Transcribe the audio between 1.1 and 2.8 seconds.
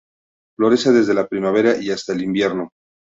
la primavera y hasta el invierno.